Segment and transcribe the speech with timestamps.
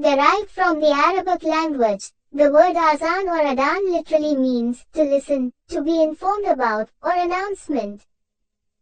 [0.00, 5.82] Derived from the Arabic language, the word azan or adan literally means to listen, to
[5.82, 8.06] be informed about, or announcement.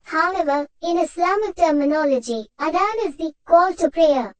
[0.02, 4.36] However, in Islamic terminology, Adhan is the call to prayer.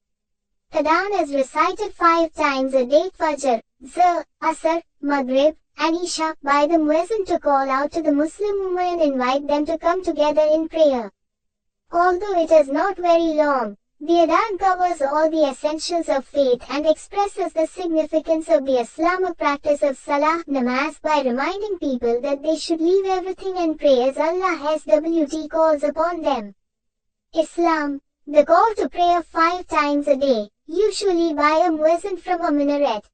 [0.73, 6.79] Adhan is recited five times a day Fajr, Zuhr, Asr, Maghrib, and Isha by the
[6.79, 10.69] Muezzin to call out to the Muslim Ummah and invite them to come together in
[10.69, 11.11] prayer.
[11.91, 16.87] Although it is not very long, the Adhan covers all the essentials of faith and
[16.87, 22.57] expresses the significance of the Islamic practice of Salah namaz by reminding people that they
[22.57, 26.55] should leave everything and pray as Allah has SWT calls upon them.
[27.35, 32.53] Islam, the call to prayer five times a day, usually by a muezzin from a
[32.53, 33.05] minaret,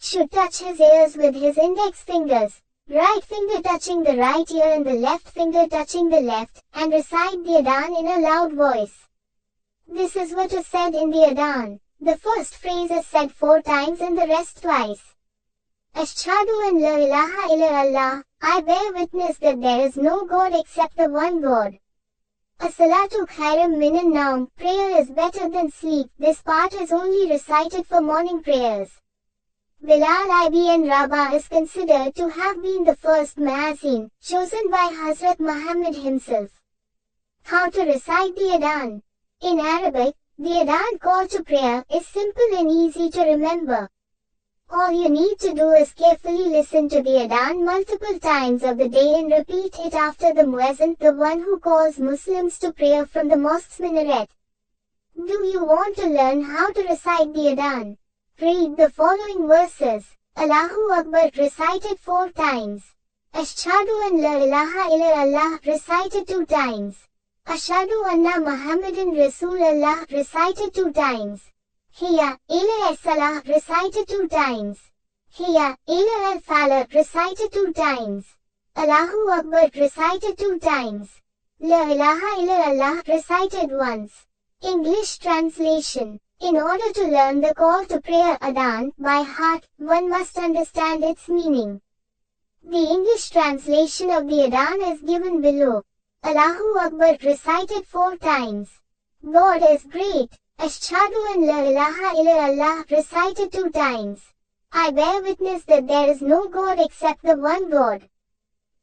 [0.00, 4.84] should touch his ears with his index fingers, right finger touching the right ear and
[4.84, 9.06] the left finger touching the left, and recite the Adhan in a loud voice.
[9.92, 11.80] This is what is said in the Adhan.
[12.00, 15.16] The first phrase is said four times and the rest twice.
[15.96, 21.08] Ashhadu an la ilaha illallah, I bear witness that there is no God except the
[21.08, 21.76] one God.
[22.60, 26.08] As-salatu khairum minan naum, prayer is better than sleep.
[26.20, 28.90] This part is only recited for morning prayers.
[29.82, 35.96] Bilal ibn Rabah is considered to have been the first Muazzin, chosen by Hazrat Muhammad
[35.96, 36.50] himself.
[37.42, 39.02] How to recite the Adhan
[39.42, 43.88] in Arabic, the Adhan call to prayer is simple and easy to remember.
[44.68, 48.88] All you need to do is carefully listen to the Adhan multiple times of the
[48.88, 53.28] day and repeat it after the Muezzin, the one who calls Muslims to prayer from
[53.28, 54.28] the mosque's minaret.
[55.16, 57.96] Do you want to learn how to recite the Adhan?
[58.40, 60.04] Read the following verses.
[60.36, 62.84] Allahu Akbar recited four times.
[63.34, 67.08] Ashhadu an la ilaha illallah recited two times.
[67.50, 71.40] Ashadu anna Muhammadan Rasulullah recited two times.
[71.90, 74.78] Hiya, ila salah recited two times.
[75.34, 78.24] Hiya, ila al falah recited two times.
[78.76, 81.08] Allahu Akbar recited two times.
[81.58, 84.26] La ilaha illallah recited once.
[84.62, 86.20] English translation.
[86.40, 91.28] In order to learn the call to prayer Adhan by heart, one must understand its
[91.28, 91.80] meaning.
[92.62, 95.82] The English translation of the Adhan is given below.
[96.22, 98.68] Allahu Akbar recited four times.
[99.24, 100.30] God is great.
[100.58, 104.20] Ashhadu an la ilaha illallah recited two times.
[104.70, 108.06] I bear witness that there is no God except the one God.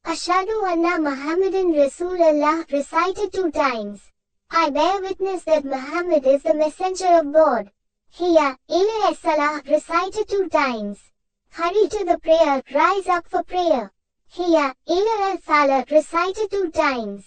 [0.04, 4.02] Ashhadu anna Muhammadan Rasulullah recited two times.
[4.50, 7.70] I bear witness that Muhammad is the messenger of God.
[8.10, 10.98] Hiya, ila salah recited two times.
[11.52, 13.92] Hurry to the prayer, rise up for prayer.
[14.38, 17.26] Ila al falah recited two times.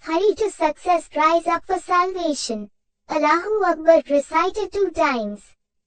[0.00, 2.70] Hurry to success, rise up for salvation.
[3.08, 5.42] Allahu Akbar recited two times.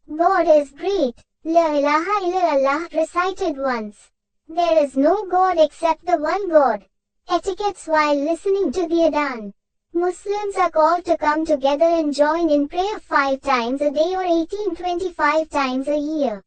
[0.08, 1.16] God is great.
[1.44, 4.10] La ilaha illallah recited once.
[4.48, 6.86] There is no God except the one God.
[7.30, 9.54] Etiquettes while listening to the Adhan.
[9.94, 14.26] Muslims are called to come together and join in prayer five times a day or
[14.26, 16.44] 1825 times a year.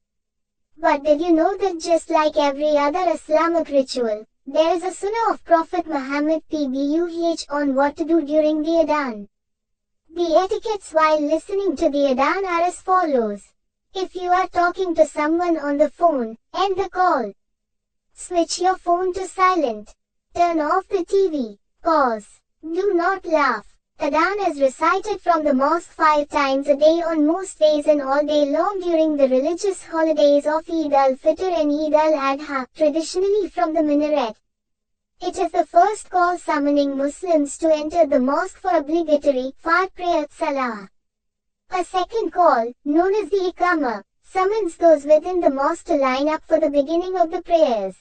[0.78, 5.32] But did you know that just like every other Islamic ritual, there is a sunnah
[5.32, 9.28] of Prophet Muhammad PBUH on what to do during the Adhan.
[10.15, 13.42] The etiquettes while listening to the Adhan are as follows.
[13.94, 17.32] If you are talking to someone on the phone, end the call.
[18.12, 19.94] Switch your phone to silent.
[20.34, 21.59] Turn off the TV.
[21.82, 22.41] Pause.
[22.62, 23.75] Do not laugh.
[23.98, 28.22] Adhan is recited from the mosque five times a day on most days and all
[28.24, 33.82] day long during the religious holidays of Eid al-Fitr and Eid al-Adha, traditionally from the
[33.82, 34.36] minaret.
[35.22, 40.26] It is the first call summoning Muslims to enter the mosque for obligatory fard prayer
[40.30, 40.90] salah.
[41.70, 46.44] A second call, known as the Iqama, summons those within the mosque to line up
[46.46, 47.96] for the beginning of the prayers.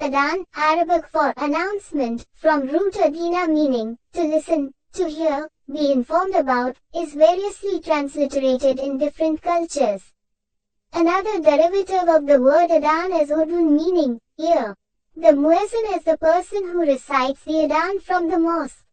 [0.00, 6.76] Adhan, Arabic for announcement, from root adina meaning, to listen, to hear, be informed about,
[6.94, 10.02] is variously transliterated in different cultures.
[10.92, 14.76] Another derivative of the word Adhan is Udhun meaning, ear.
[15.14, 18.84] The muezzin is the person who recites the Adhan from the mosque.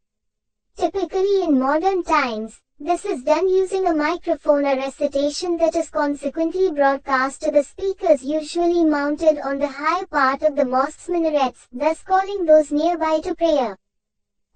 [0.75, 6.71] Typically in modern times, this is done using a microphone or recitation that is consequently
[6.71, 12.03] broadcast to the speakers usually mounted on the high part of the mosque's minarets, thus
[12.03, 13.79] calling those nearby to prayer.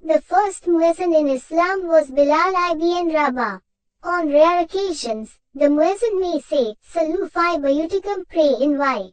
[0.03, 3.62] The first muezzin in Islam was Bilal ibn Rabah.
[4.01, 9.12] On rare occasions, the muezzin may say, Salu fi bayutikum pray in Y.